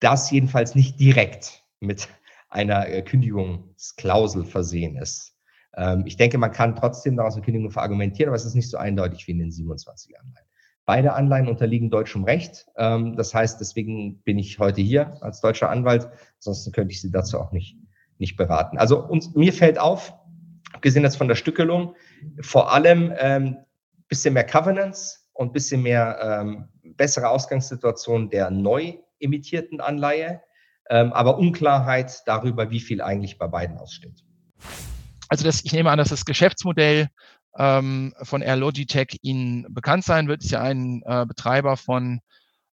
das 0.01 0.31
jedenfalls 0.31 0.75
nicht 0.75 1.01
direkt 1.01 1.65
mit 1.81 2.09
einer 2.49 2.89
äh, 2.89 3.03
Kündigungsklausel 3.03 4.45
versehen 4.45 4.97
ist. 4.97 5.37
Ähm, 5.77 6.05
ich 6.07 6.17
denke, 6.17 6.39
man 6.39 6.53
kann 6.53 6.77
trotzdem 6.77 7.17
daraus 7.17 7.35
eine 7.35 7.45
Kündigung 7.45 7.71
verargumentieren, 7.71 8.29
aber 8.29 8.37
es 8.37 8.45
ist 8.45 8.55
nicht 8.55 8.71
so 8.71 8.79
eindeutig 8.79 9.27
wie 9.27 9.33
in 9.33 9.39
den 9.39 9.51
27 9.51 10.19
Anleihen. 10.19 10.47
Beide 10.85 11.15
Anleihen 11.15 11.49
unterliegen 11.49 11.91
deutschem 11.91 12.25
Recht. 12.25 12.67
Ähm, 12.77 13.17
das 13.17 13.35
heißt, 13.35 13.61
deswegen 13.61 14.21
bin 14.23 14.39
ich 14.39 14.59
heute 14.59 14.81
hier 14.81 15.21
als 15.23 15.41
deutscher 15.41 15.69
Anwalt. 15.69 16.09
Ansonsten 16.37 16.73
könnte 16.73 16.93
ich 16.93 17.01
Sie 17.01 17.11
dazu 17.11 17.41
auch 17.41 17.53
nicht, 17.53 17.77
nicht 18.19 18.37
beraten. 18.37 18.79
Also 18.79 19.05
uns, 19.05 19.35
mir 19.35 19.53
fällt 19.53 19.79
auf, 19.79 20.15
abgesehen 20.73 21.03
jetzt 21.03 21.17
von 21.17 21.29
der 21.29 21.35
Stückelung, 21.35 21.95
vor 22.41 22.73
allem 22.73 23.13
ähm, 23.19 23.57
bisschen 24.09 24.35
mehr 24.35 24.47
Covenants, 24.47 25.26
und 25.37 25.49
ein 25.49 25.53
bisschen 25.53 25.83
mehr 25.83 26.19
ähm, 26.23 26.69
bessere 26.97 27.29
Ausgangssituation 27.29 28.31
der 28.31 28.51
neu 28.51 28.95
emittierten 29.21 29.81
Anleihe, 29.81 30.43
ähm, 30.89 31.13
aber 31.13 31.39
Unklarheit 31.39 32.23
darüber, 32.27 32.71
wie 32.71 32.81
viel 32.81 33.03
eigentlich 33.03 33.39
bei 33.39 33.47
beiden 33.47 33.77
aussteht. 33.79 34.25
also 35.29 35.45
das, 35.45 35.65
ich 35.65 35.73
nehme 35.73 35.91
an, 35.91 35.99
dass 35.99 36.09
das 36.09 36.25
Geschäftsmodell 36.25 37.09
ähm, 37.59 38.15
von 38.23 38.43
Air 38.43 38.57
Logitech 38.57 39.19
Ihnen 39.23 39.67
bekannt 39.71 40.05
sein 40.05 40.29
wird. 40.29 40.41
Es 40.41 40.47
ist 40.47 40.53
ja 40.53 40.61
ein 40.61 41.03
äh, 41.05 41.25
Betreiber 41.27 41.77
von 41.77 42.21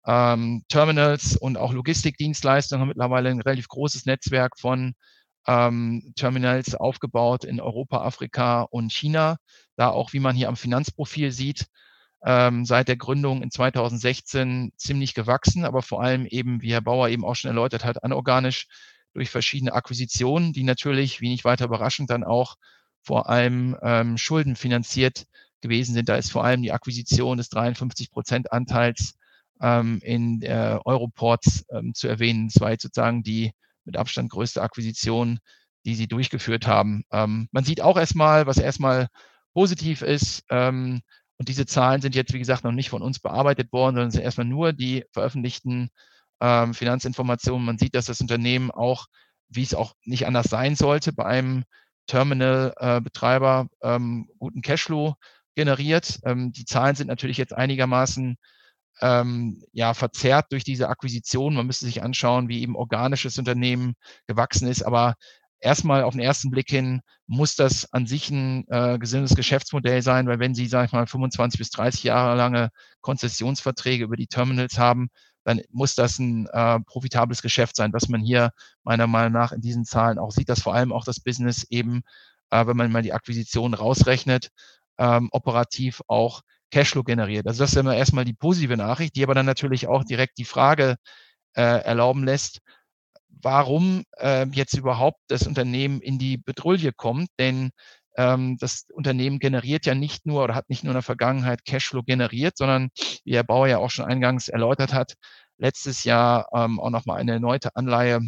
ähm, 0.06 0.63
Terminals 0.68 1.38
und 1.38 1.58
auch 1.58 1.74
Logistikdienstleistungen, 1.74 2.88
mittlerweile 2.88 3.30
ein 3.30 3.41
relativ 3.41 3.68
großes 3.68 4.06
Netzwerk 4.06 4.58
von 4.60 4.94
ähm, 5.48 6.13
Terminals 6.15 6.75
aufgebaut 6.75 7.44
in 7.44 7.60
Europa, 7.60 8.03
Afrika 8.03 8.63
und 8.63 8.91
China. 8.91 9.38
Da 9.75 9.89
auch, 9.89 10.13
wie 10.13 10.20
man 10.20 10.36
hier 10.36 10.50
am 10.50 10.56
Finanzprofil 10.56 11.32
sieht, 11.32 11.68
ähm, 12.24 12.66
seit 12.66 12.88
der 12.88 12.98
Gründung 12.98 13.42
in 13.42 13.51
2016 13.51 14.74
ziemlich 14.78 15.13
gewachsen, 15.13 15.66
aber 15.66 15.82
vor 15.82 16.01
allem 16.04 16.25
eben, 16.25 16.62
wie 16.62 16.74
Herr 16.74 16.82
Bauer 16.82 17.10
eben 17.10 17.25
auch 17.25 17.36
schon 17.36 17.50
erläutert 17.50 17.84
hat, 17.84 18.04
anorganisch 18.04 18.68
durch 19.13 19.30
verschiedene 19.30 19.74
Akquisitionen, 19.74 20.54
die 20.54 20.63
natürlich, 20.63 21.22
wie 21.22 21.30
nicht 21.30 21.44
weiter 21.44 21.66
überraschend, 21.66 22.10
dann 22.10 22.24
auch 22.24 22.56
vor 23.01 23.30
allem 23.30 23.75
ähm, 23.82 24.18
schuldenfinanziert 24.18 25.25
gewesen 25.62 25.94
sind. 25.94 26.10
Da 26.10 26.16
ist 26.16 26.32
vor 26.32 26.44
allem 26.44 26.62
die 26.62 26.72
Akquisition 26.72 27.38
des 27.38 27.50
53 27.50 28.12
Prozent 28.12 28.51
Anteils 28.51 29.16
ähm, 29.62 30.00
in 30.04 30.40
der 30.40 30.82
Euroports 30.86 31.66
ähm, 31.72 31.94
zu 31.94 32.08
erwähnen. 32.08 32.48
Das 32.48 32.62
war 32.62 32.72
jetzt 32.72 32.84
sozusagen 32.84 33.24
die 33.24 33.51
mit 33.86 33.98
Abstand 33.98 34.30
größte 34.30 34.62
Akquisition, 34.62 35.40
die 35.86 35.96
sie 35.96 36.08
durchgeführt 36.08 36.68
haben. 36.68 37.04
Ähm, 37.12 37.48
man 37.51 37.63
sieht 37.63 37.82
auch 37.82 37.98
erstmal, 37.98 38.46
was 38.46 38.58
erstmal 38.58 39.08
positiv 39.54 40.01
ist. 40.01 40.44
Und 41.41 41.50
diese 41.50 41.65
Zahlen 41.65 42.01
sind 42.01 42.13
jetzt, 42.13 42.33
wie 42.33 42.38
gesagt, 42.38 42.63
noch 42.63 42.71
nicht 42.71 42.91
von 42.91 43.01
uns 43.01 43.17
bearbeitet 43.17 43.74
worden, 43.74 43.95
sondern 43.95 44.12
sind 44.12 44.21
erstmal 44.21 44.45
nur 44.45 44.74
die 44.74 45.05
veröffentlichten 45.12 45.89
ähm, 46.39 46.75
Finanzinformationen. 46.75 47.65
Man 47.65 47.79
sieht, 47.79 47.95
dass 47.95 48.05
das 48.05 48.21
Unternehmen 48.21 48.69
auch, 48.69 49.07
wie 49.50 49.63
es 49.63 49.74
auch 49.74 49.95
nicht 50.05 50.27
anders 50.27 50.51
sein 50.51 50.75
sollte, 50.75 51.13
bei 51.13 51.25
einem 51.25 51.63
Terminal-Betreiber 52.05 53.69
äh, 53.81 53.95
ähm, 53.95 54.29
guten 54.38 54.62
Cashflow 54.62 55.15
generiert. 55.55 56.19
Ähm, 56.25 56.51
die 56.51 56.65
Zahlen 56.65 56.95
sind 56.95 57.07
natürlich 57.07 57.38
jetzt 57.38 57.53
einigermaßen 57.53 58.38
ähm, 59.01 59.63
ja, 59.71 59.95
verzerrt 59.95 60.45
durch 60.51 60.63
diese 60.63 60.89
Akquisition. 60.89 61.55
Man 61.55 61.65
müsste 61.65 61.86
sich 61.86 62.03
anschauen, 62.03 62.50
wie 62.50 62.62
eben 62.62 62.75
organisches 62.75 63.39
Unternehmen 63.39 63.95
gewachsen 64.27 64.67
ist. 64.67 64.83
Aber 64.83 65.15
erstmal 65.62 66.03
auf 66.03 66.13
den 66.13 66.22
ersten 66.22 66.50
Blick 66.51 66.70
hin 66.70 67.01
muss 67.27 67.56
das 67.56 67.91
an 67.94 68.08
sich 68.08 68.30
ein 68.30 68.65
äh, 68.70 68.98
gesundes 69.00 69.36
Geschäftsmodell 69.36 70.01
sein, 70.01 70.27
weil 70.27 70.39
wenn 70.39 70.56
Sie, 70.56 70.68
sage 70.68 70.88
ich 70.88 70.91
mal, 70.91 71.08
25 71.08 71.58
bis 71.58 71.70
30 71.70 72.03
Jahre 72.03 72.36
lange 72.36 72.70
Konzessionsverträge 73.01 74.03
über 74.03 74.18
die 74.18 74.27
Terminals 74.27 74.77
haben, 74.77 75.10
dann 75.44 75.62
muss 75.70 75.96
das 75.96 76.20
ein 76.20 76.48
äh, 76.48 76.80
profitables 76.82 77.41
Geschäft 77.41 77.75
sein, 77.75 77.94
was 77.94 78.10
man 78.10 78.22
hier 78.22 78.51
meiner 78.84 79.08
Meinung 79.08 79.34
nach 79.34 79.51
in 79.51 79.62
diesen 79.62 79.86
Zahlen 79.86 80.20
auch 80.20 80.32
sieht, 80.32 80.50
dass 80.50 80.62
vor 80.62 80.75
allem 80.75 80.91
auch 80.91 81.06
das 81.06 81.20
Business 81.20 81.63
eben, 81.70 82.01
äh, 82.51 82.65
wenn 82.68 82.77
man 82.77 82.91
mal 82.91 83.01
die 83.01 83.13
Akquisition 83.13 83.74
rausrechnet, 83.74 84.50
ähm, 84.98 85.30
operativ 85.32 86.01
auch 86.08 86.41
Cashflow 86.72 87.03
generiert. 87.03 87.48
Also 87.48 87.63
das 87.63 87.72
ist 87.72 87.77
immer 87.77 87.96
erstmal 87.96 88.25
die 88.25 88.34
positive 88.34 88.77
Nachricht, 88.77 89.15
die 89.15 89.24
aber 89.24 89.36
dann 89.36 89.46
natürlich 89.46 89.88
auch 89.88 90.03
direkt 90.03 90.38
die 90.38 90.46
Frage 90.46 90.98
äh, 91.53 91.62
erlauben 91.62 92.24
lässt, 92.24 92.62
warum 93.42 94.04
äh, 94.18 94.48
jetzt 94.54 94.74
überhaupt 94.74 95.20
das 95.28 95.48
Unternehmen 95.48 96.02
in 96.02 96.20
die 96.20 96.38
Bedrulle 96.38 96.92
kommt. 96.92 97.30
Denn 97.40 97.72
ähm, 98.18 98.58
das 98.60 98.86
Unternehmen 98.94 99.40
generiert 99.40 99.86
ja 99.86 99.96
nicht 99.96 100.26
nur 100.26 100.44
oder 100.44 100.56
hat 100.56 100.70
nicht 100.70 100.84
nur 100.84 100.92
in 100.92 100.96
der 100.96 101.04
Vergangenheit 101.04 101.66
Cashflow 101.66 102.04
generiert, 102.04 102.58
sondern 102.58 102.90
wie 103.24 103.36
Herr 103.36 103.44
Bauer 103.44 103.68
ja 103.68 103.78
auch 103.78 103.90
schon 103.90 104.06
eingangs 104.06 104.48
erläutert 104.48 104.94
hat, 104.94 105.16
letztes 105.58 106.04
Jahr 106.04 106.48
ähm, 106.54 106.80
auch 106.80 106.90
nochmal 106.90 107.20
eine 107.20 107.34
erneute 107.34 107.76
Anleihe 107.76 108.20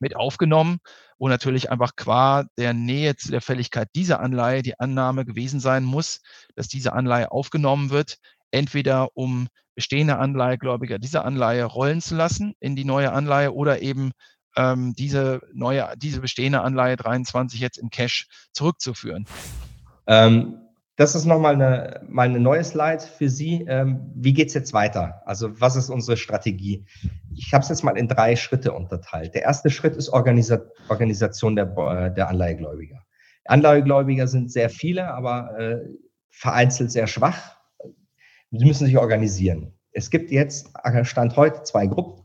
mit 0.00 0.14
aufgenommen, 0.16 0.78
wo 1.18 1.28
natürlich 1.28 1.70
einfach 1.70 1.96
qua 1.96 2.44
der 2.56 2.72
Nähe 2.72 3.16
zu 3.16 3.30
der 3.30 3.40
Fälligkeit 3.40 3.88
dieser 3.96 4.20
Anleihe 4.20 4.62
die 4.62 4.78
Annahme 4.78 5.24
gewesen 5.24 5.60
sein 5.60 5.82
muss, 5.82 6.20
dass 6.54 6.68
diese 6.68 6.92
Anleihe 6.92 7.32
aufgenommen 7.32 7.90
wird, 7.90 8.18
entweder 8.50 9.08
um 9.14 9.48
bestehende 9.74 10.18
Anleihegläubiger 10.18 10.98
diese 10.98 11.24
Anleihe 11.24 11.64
rollen 11.64 12.00
zu 12.00 12.16
lassen 12.16 12.54
in 12.58 12.74
die 12.74 12.84
neue 12.84 13.12
Anleihe 13.12 13.54
oder 13.54 13.80
eben 13.80 14.12
ähm, 14.56 14.94
diese 14.94 15.40
neue, 15.52 15.88
diese 15.96 16.20
bestehende 16.20 16.62
Anleihe 16.62 16.96
23 16.96 17.60
jetzt 17.60 17.78
in 17.78 17.90
Cash 17.90 18.26
zurückzuführen. 18.52 19.26
Ähm, 20.06 20.58
das 20.96 21.14
ist 21.14 21.26
nochmal 21.26 21.54
eine, 21.54 22.00
mal 22.08 22.26
eine 22.26 22.40
neue 22.40 22.64
Slide 22.64 23.00
für 23.00 23.28
Sie. 23.28 23.64
Ähm, 23.68 24.10
wie 24.16 24.32
geht 24.32 24.48
es 24.48 24.54
jetzt 24.54 24.72
weiter? 24.72 25.22
Also 25.26 25.60
was 25.60 25.76
ist 25.76 25.90
unsere 25.90 26.16
Strategie? 26.16 26.84
Ich 27.36 27.52
habe 27.54 27.62
es 27.62 27.68
jetzt 27.68 27.84
mal 27.84 27.96
in 27.96 28.08
drei 28.08 28.34
Schritte 28.34 28.72
unterteilt. 28.72 29.32
Der 29.36 29.42
erste 29.42 29.70
Schritt 29.70 29.94
ist 29.94 30.08
Organisa 30.08 30.60
Organisation 30.88 31.54
der, 31.54 31.66
äh, 31.76 32.12
der 32.12 32.28
Anleihegläubiger. 32.28 33.04
Anleihegläubiger 33.44 34.26
sind 34.26 34.50
sehr 34.50 34.70
viele, 34.70 35.14
aber 35.14 35.56
äh, 35.56 35.78
vereinzelt 36.30 36.90
sehr 36.90 37.06
schwach. 37.06 37.57
Sie 38.50 38.64
müssen 38.64 38.86
sich 38.86 38.96
organisieren. 38.96 39.74
Es 39.92 40.10
gibt 40.10 40.30
jetzt, 40.30 40.70
äh, 40.82 41.04
Stand 41.04 41.36
heute, 41.36 41.62
zwei 41.64 41.86
Gruppen. 41.86 42.24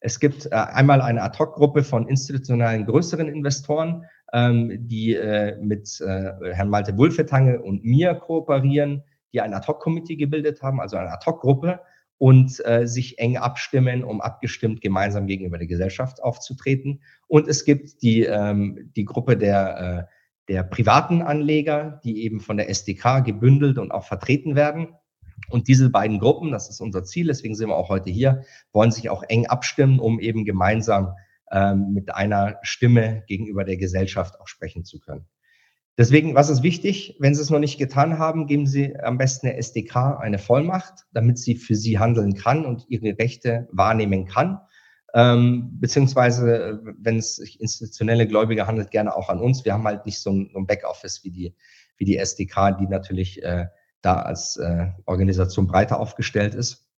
Es 0.00 0.20
gibt 0.20 0.46
äh, 0.46 0.50
einmal 0.50 1.00
eine 1.00 1.22
Ad-Hoc-Gruppe 1.22 1.82
von 1.82 2.08
institutionellen 2.08 2.84
größeren 2.84 3.28
Investoren, 3.28 4.04
ähm, 4.32 4.86
die 4.86 5.14
äh, 5.14 5.56
mit 5.60 6.00
äh, 6.00 6.32
Herrn 6.52 6.68
Malte 6.68 6.96
Wulfetange 6.98 7.62
und 7.62 7.84
mir 7.84 8.14
kooperieren, 8.14 9.02
die 9.32 9.40
ein 9.40 9.54
Ad-Hoc-Komitee 9.54 10.16
gebildet 10.16 10.62
haben, 10.62 10.80
also 10.80 10.96
eine 10.96 11.10
Ad-Hoc-Gruppe 11.10 11.80
und 12.18 12.64
äh, 12.66 12.86
sich 12.86 13.18
eng 13.18 13.38
abstimmen, 13.38 14.04
um 14.04 14.20
abgestimmt 14.20 14.82
gemeinsam 14.82 15.26
gegenüber 15.26 15.58
der 15.58 15.66
Gesellschaft 15.66 16.22
aufzutreten. 16.22 17.02
Und 17.28 17.48
es 17.48 17.64
gibt 17.64 18.02
die, 18.02 18.24
ähm, 18.24 18.92
die 18.94 19.04
Gruppe 19.04 19.36
der, 19.36 20.08
der 20.48 20.62
privaten 20.62 21.22
Anleger, 21.22 22.00
die 22.04 22.24
eben 22.24 22.40
von 22.40 22.56
der 22.56 22.68
SDK 22.70 23.20
gebündelt 23.20 23.78
und 23.78 23.90
auch 23.90 24.04
vertreten 24.04 24.54
werden. 24.54 24.88
Und 25.48 25.68
diese 25.68 25.90
beiden 25.90 26.18
Gruppen, 26.18 26.50
das 26.50 26.68
ist 26.70 26.80
unser 26.80 27.04
Ziel, 27.04 27.26
deswegen 27.26 27.54
sind 27.54 27.68
wir 27.68 27.76
auch 27.76 27.88
heute 27.88 28.10
hier, 28.10 28.44
wollen 28.72 28.90
sich 28.90 29.10
auch 29.10 29.22
eng 29.22 29.46
abstimmen, 29.46 29.98
um 29.98 30.18
eben 30.20 30.44
gemeinsam 30.44 31.14
ähm, 31.52 31.92
mit 31.92 32.14
einer 32.14 32.58
Stimme 32.62 33.22
gegenüber 33.26 33.64
der 33.64 33.76
Gesellschaft 33.76 34.40
auch 34.40 34.48
sprechen 34.48 34.84
zu 34.84 34.98
können. 34.98 35.26
Deswegen, 35.98 36.34
was 36.34 36.50
ist 36.50 36.62
wichtig? 36.62 37.16
Wenn 37.20 37.34
Sie 37.34 37.40
es 37.40 37.48
noch 37.48 37.58
nicht 37.58 37.78
getan 37.78 38.18
haben, 38.18 38.46
geben 38.46 38.66
Sie 38.66 38.98
am 38.98 39.16
besten 39.16 39.46
der 39.46 39.56
SDK 39.56 40.18
eine 40.20 40.38
Vollmacht, 40.38 41.06
damit 41.12 41.38
sie 41.38 41.54
für 41.54 41.74
Sie 41.74 41.98
handeln 41.98 42.34
kann 42.34 42.66
und 42.66 42.84
Ihre 42.88 43.18
Rechte 43.18 43.66
wahrnehmen 43.72 44.26
kann. 44.26 44.60
Ähm, 45.14 45.78
beziehungsweise, 45.80 46.82
wenn 46.98 47.16
es 47.16 47.36
sich 47.36 47.60
institutionelle 47.60 48.26
Gläubiger 48.26 48.66
handelt, 48.66 48.90
gerne 48.90 49.16
auch 49.16 49.30
an 49.30 49.40
uns. 49.40 49.64
Wir 49.64 49.72
haben 49.72 49.84
halt 49.84 50.04
nicht 50.04 50.20
so 50.20 50.30
ein, 50.30 50.50
so 50.52 50.58
ein 50.58 50.66
Backoffice 50.66 51.24
wie 51.24 51.30
die, 51.30 51.54
wie 51.96 52.04
die 52.04 52.18
SDK, 52.18 52.72
die 52.78 52.88
natürlich 52.88 53.42
äh, 53.42 53.66
da 54.06 54.22
als 54.22 54.56
äh, 54.56 54.86
Organisation 55.04 55.66
breiter 55.66 55.98
aufgestellt 55.98 56.54
ist. 56.54 56.88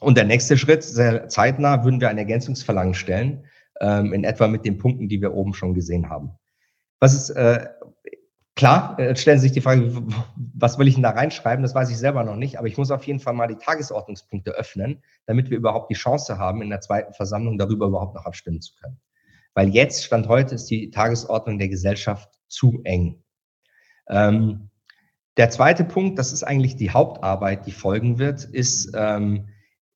Und 0.00 0.16
der 0.16 0.24
nächste 0.24 0.56
Schritt, 0.56 0.82
sehr 0.82 1.28
zeitnah, 1.28 1.84
würden 1.84 2.00
wir 2.00 2.08
ein 2.08 2.18
Ergänzungsverlangen 2.18 2.94
stellen, 2.94 3.44
ähm, 3.80 4.12
in 4.12 4.24
etwa 4.24 4.48
mit 4.48 4.64
den 4.64 4.78
Punkten, 4.78 5.08
die 5.08 5.20
wir 5.20 5.34
oben 5.34 5.54
schon 5.54 5.74
gesehen 5.74 6.08
haben. 6.08 6.32
Was 7.00 7.14
ist 7.14 7.30
äh, 7.30 7.66
klar, 8.54 8.98
äh, 8.98 9.16
stellen 9.16 9.38
Sie 9.38 9.48
sich 9.48 9.52
die 9.52 9.60
Frage, 9.60 10.02
was 10.36 10.78
will 10.78 10.88
ich 10.88 10.94
denn 10.94 11.02
da 11.02 11.10
reinschreiben? 11.10 11.62
Das 11.62 11.74
weiß 11.74 11.90
ich 11.90 11.98
selber 11.98 12.22
noch 12.22 12.36
nicht, 12.36 12.58
aber 12.58 12.68
ich 12.68 12.78
muss 12.78 12.90
auf 12.90 13.04
jeden 13.04 13.20
Fall 13.20 13.34
mal 13.34 13.48
die 13.48 13.56
Tagesordnungspunkte 13.56 14.52
öffnen, 14.52 15.02
damit 15.26 15.50
wir 15.50 15.56
überhaupt 15.56 15.90
die 15.90 15.96
Chance 15.96 16.38
haben, 16.38 16.62
in 16.62 16.70
der 16.70 16.80
zweiten 16.80 17.12
Versammlung 17.14 17.58
darüber 17.58 17.86
überhaupt 17.86 18.14
noch 18.14 18.26
abstimmen 18.26 18.60
zu 18.60 18.74
können. 18.76 19.00
Weil 19.54 19.68
jetzt, 19.70 20.04
Stand 20.04 20.28
heute, 20.28 20.54
ist 20.54 20.66
die 20.70 20.90
Tagesordnung 20.90 21.58
der 21.58 21.68
Gesellschaft 21.68 22.28
zu 22.48 22.80
eng. 22.84 23.22
Ähm, 24.08 24.70
der 25.36 25.50
zweite 25.50 25.84
Punkt, 25.84 26.18
das 26.18 26.32
ist 26.32 26.44
eigentlich 26.44 26.76
die 26.76 26.90
Hauptarbeit, 26.90 27.66
die 27.66 27.72
folgen 27.72 28.18
wird, 28.18 28.44
ist 28.44 28.92
ähm, 28.94 29.48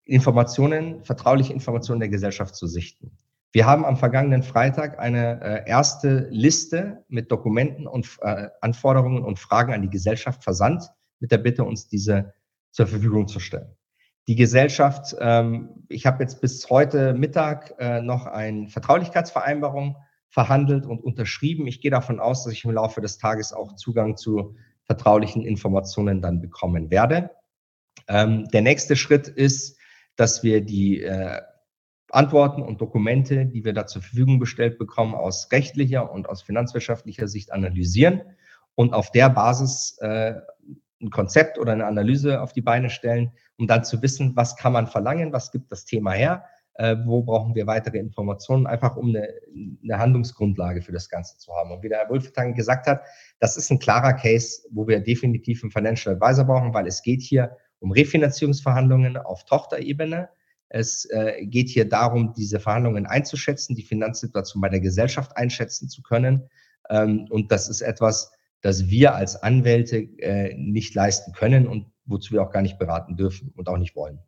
Informationen, 0.05 1.05
vertrauliche 1.05 1.53
Informationen 1.53 2.01
der 2.01 2.09
Gesellschaft 2.09 2.57
zu 2.57 2.67
sichten. 2.67 3.17
Wir 3.53 3.67
haben 3.67 3.85
am 3.85 3.97
vergangenen 3.97 4.43
Freitag 4.43 4.99
eine 4.99 5.41
äh, 5.41 5.69
erste 5.69 6.29
Liste 6.31 7.05
mit 7.09 7.31
Dokumenten 7.31 7.87
und 7.87 8.19
äh, 8.21 8.49
Anforderungen 8.61 9.23
und 9.23 9.39
Fragen 9.39 9.73
an 9.73 9.83
die 9.83 9.91
Gesellschaft 9.91 10.45
versandt, 10.45 10.85
mit 11.21 11.31
der 11.31 11.39
Bitte, 11.39 11.65
uns 11.65 11.89
diese 11.89 12.35
zur 12.71 12.87
Verfügung 12.87 13.29
zu 13.29 13.41
stellen. 13.41 13.75
Die 14.27 14.37
Gesellschaft, 14.37 15.17
ähm, 15.21 15.85
ich 15.89 16.05
habe 16.05 16.23
jetzt 16.23 16.41
bis 16.41 16.69
heute 16.69 17.15
Mittag 17.15 17.75
äh, 17.79 18.03
noch 18.03 18.27
eine 18.27 18.69
Vertraulichkeitsvereinbarung 18.69 19.97
verhandelt 20.29 20.85
und 20.85 21.03
unterschrieben. 21.03 21.67
Ich 21.67 21.81
gehe 21.81 21.91
davon 21.91 22.21
aus, 22.21 22.45
dass 22.45 22.53
ich 22.53 22.65
im 22.65 22.73
Laufe 22.73 23.01
des 23.01 23.17
Tages 23.17 23.55
auch 23.55 23.77
Zugang 23.77 24.17
zu 24.19 24.55
vertraulichen 24.89 25.45
Informationen 25.45 26.23
dann 26.23 26.41
bekommen 26.41 26.91
werde. 26.91 27.31
Ähm, 28.09 28.49
der 28.49 28.63
nächste 28.63 28.97
Schritt 28.97 29.29
ist, 29.29 29.79
dass 30.17 30.43
wir 30.43 30.63
die 30.63 31.03
äh, 31.03 31.41
Antworten 32.11 32.63
und 32.63 32.81
Dokumente, 32.81 33.45
die 33.45 33.65
wir 33.65 33.75
da 33.75 33.87
zur 33.87 34.01
Verfügung 34.01 34.41
gestellt 34.41 34.79
bekommen, 34.79 35.15
aus 35.15 35.53
rechtlicher 35.53 36.11
und 36.11 36.29
aus 36.29 36.43
finanzwirtschaftlicher 36.43 37.29
Sicht 37.29 37.53
analysieren 37.53 38.23
und 38.75 38.95
auf 38.95 39.11
der 39.13 39.29
Basis 39.29 39.99
äh, 40.01 40.35
ein 41.01 41.11
Konzept 41.11 41.59
oder 41.59 41.73
eine 41.73 41.87
Analyse 41.87 42.41
auf 42.41 42.55
die 42.55 42.63
Beine 42.63 42.89
stellen, 42.89 43.33
um 43.59 43.67
dann 43.67 43.85
zu 43.85 44.01
wissen, 44.01 44.35
was 44.37 44.57
kann 44.57 44.73
man 44.73 44.87
verlangen, 44.87 45.33
was 45.33 45.53
gibt 45.53 45.71
das 45.71 45.85
Thema 45.85 46.13
her, 46.13 46.45
äh, 46.79 46.97
wo 47.05 47.23
brauchen 47.23 47.55
wir 47.55 47.67
weitere 47.67 47.99
Informationen, 47.99 48.67
einfach 48.67 48.97
um 48.97 49.09
eine, 49.09 49.29
eine, 49.83 49.99
Handlungsgrundlage 49.99 50.81
für 50.81 50.93
das 50.93 51.09
Ganze 51.09 51.37
zu 51.37 51.53
haben. 51.55 51.73
Und 51.73 51.83
wie 51.83 51.89
der 51.89 51.99
Herr 51.99 52.09
Wolfetang 52.09 52.55
gesagt 52.55 52.87
hat, 52.87 53.03
das 53.41 53.57
ist 53.57 53.71
ein 53.71 53.81
klarer 53.81 54.13
Case, 54.15 54.63
wo 54.71 54.87
wir 54.87 55.01
definitiv 55.01 55.63
einen 55.63 55.73
Financial 55.73 56.15
Advisor 56.15 56.45
brauchen, 56.45 56.73
weil 56.73 56.87
es 56.87 57.03
geht 57.03 57.21
hier 57.21 57.57
um 57.81 57.91
Refinanzierungsverhandlungen 57.91 59.17
auf 59.17 59.45
Tochterebene. 59.45 60.29
Es 60.69 61.05
äh, 61.07 61.45
geht 61.47 61.69
hier 61.69 61.89
darum, 61.89 62.33
diese 62.33 62.61
Verhandlungen 62.61 63.07
einzuschätzen, 63.07 63.75
die 63.75 63.83
Finanzsituation 63.83 64.61
bei 64.61 64.69
der 64.69 64.81
Gesellschaft 64.81 65.37
einschätzen 65.37 65.89
zu 65.89 66.03
können. 66.03 66.49
Ähm, 66.91 67.27
und 67.29 67.51
das 67.51 67.69
ist 67.69 67.81
etwas, 67.81 68.31
das 68.61 68.87
wir 68.87 69.17
als 69.17 69.43
Anwälte 69.43 69.97
äh, 69.97 70.55
nicht 70.55 70.95
leisten 70.95 71.33
können 71.33 71.67
und 71.67 71.87
wozu 72.05 72.35
wir 72.35 72.43
auch 72.43 72.53
gar 72.53 72.63
nicht 72.63 72.79
beraten 72.79 73.17
dürfen 73.17 73.53
und 73.57 73.69
auch 73.69 73.79
nicht 73.79 73.97
wollen. 73.97 74.21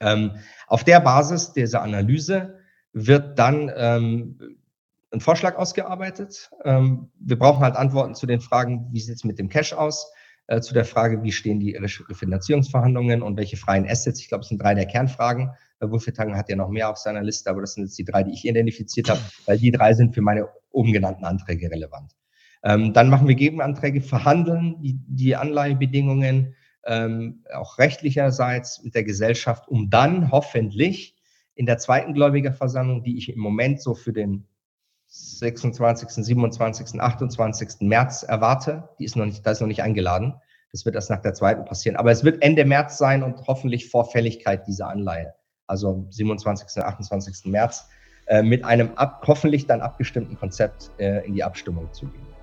Ähm, 0.00 0.32
auf 0.66 0.84
der 0.84 1.00
Basis 1.00 1.52
dieser 1.52 1.82
Analyse 1.82 2.58
wird 2.92 3.38
dann 3.38 3.70
ähm, 3.74 4.58
ein 5.10 5.20
Vorschlag 5.20 5.56
ausgearbeitet. 5.56 6.50
Ähm, 6.64 7.10
wir 7.18 7.38
brauchen 7.38 7.62
halt 7.62 7.76
Antworten 7.76 8.14
zu 8.14 8.26
den 8.26 8.40
Fragen, 8.40 8.88
wie 8.92 9.00
sieht 9.00 9.16
es 9.16 9.24
mit 9.24 9.38
dem 9.38 9.48
Cash 9.48 9.72
aus, 9.72 10.12
äh, 10.46 10.60
zu 10.60 10.74
der 10.74 10.84
Frage, 10.84 11.22
wie 11.22 11.32
stehen 11.32 11.60
die 11.60 11.76
Refinanzierungsverhandlungen 11.76 13.22
und 13.22 13.36
welche 13.36 13.56
freien 13.56 13.88
Assets. 13.88 14.20
Ich 14.20 14.28
glaube, 14.28 14.42
es 14.42 14.48
sind 14.48 14.62
drei 14.62 14.74
der 14.74 14.86
Kernfragen. 14.86 15.50
Wulfetang 15.80 16.36
hat 16.36 16.48
ja 16.48 16.56
noch 16.56 16.68
mehr 16.68 16.90
auf 16.90 16.96
seiner 16.96 17.22
Liste, 17.22 17.50
aber 17.50 17.60
das 17.60 17.74
sind 17.74 17.84
jetzt 17.84 17.98
die 17.98 18.04
drei, 18.04 18.24
die 18.24 18.32
ich 18.32 18.44
identifiziert 18.44 19.08
habe, 19.08 19.20
weil 19.46 19.58
die 19.58 19.70
drei 19.70 19.94
sind 19.94 20.14
für 20.14 20.22
meine 20.22 20.48
oben 20.70 20.92
genannten 20.92 21.24
Anträge 21.24 21.70
relevant. 21.70 22.12
Ähm, 22.64 22.92
dann 22.92 23.08
machen 23.08 23.28
wir 23.28 23.36
Gegenanträge, 23.36 24.00
verhandeln 24.00 24.80
die, 24.82 24.98
die 25.06 25.36
Anleihebedingungen, 25.36 26.56
ähm, 26.88 27.44
auch 27.54 27.78
rechtlicherseits 27.78 28.82
mit 28.82 28.94
der 28.94 29.04
Gesellschaft, 29.04 29.68
um 29.68 29.90
dann 29.90 30.32
hoffentlich 30.32 31.14
in 31.54 31.66
der 31.66 31.78
zweiten 31.78 32.14
Gläubigerversammlung, 32.14 33.02
die 33.02 33.18
ich 33.18 33.28
im 33.28 33.40
Moment 33.40 33.80
so 33.82 33.94
für 33.94 34.12
den 34.12 34.46
26., 35.08 36.08
27., 36.08 37.00
28. 37.00 37.80
März 37.80 38.22
erwarte, 38.22 38.88
die 38.98 39.04
ist 39.04 39.16
noch 39.16 39.26
nicht, 39.26 39.44
da 39.46 39.50
ist 39.50 39.60
noch 39.60 39.68
nicht 39.68 39.82
eingeladen. 39.82 40.34
Das 40.72 40.84
wird 40.84 40.94
erst 40.94 41.10
nach 41.10 41.22
der 41.22 41.34
zweiten 41.34 41.64
passieren. 41.64 41.96
Aber 41.96 42.10
es 42.10 42.24
wird 42.24 42.42
Ende 42.42 42.64
März 42.64 42.98
sein 42.98 43.22
und 43.22 43.46
hoffentlich 43.46 43.88
vor 43.90 44.10
Fälligkeit 44.10 44.66
dieser 44.66 44.88
Anleihe. 44.88 45.34
Also 45.66 46.06
27., 46.10 46.82
28. 46.82 47.50
März 47.50 47.88
äh, 48.26 48.42
mit 48.42 48.64
einem 48.64 48.90
ab, 48.96 49.24
hoffentlich 49.26 49.66
dann 49.66 49.80
abgestimmten 49.80 50.38
Konzept 50.38 50.90
äh, 50.98 51.26
in 51.26 51.34
die 51.34 51.42
Abstimmung 51.42 51.92
zu 51.92 52.06
gehen. 52.06 52.37